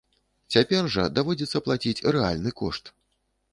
Цяпер 0.55 0.89
жа 0.95 1.05
даводзіцца 1.19 1.63
плаціць 1.67 2.05
рэальны 2.19 2.57
кошт. 2.65 2.93